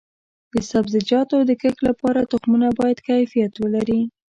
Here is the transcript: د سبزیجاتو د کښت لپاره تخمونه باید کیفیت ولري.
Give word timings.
د 0.53 0.55
سبزیجاتو 0.71 1.37
د 1.49 1.51
کښت 1.61 1.79
لپاره 1.89 2.27
تخمونه 2.31 2.67
باید 2.79 2.99
کیفیت 3.09 3.53
ولري. 3.57 4.01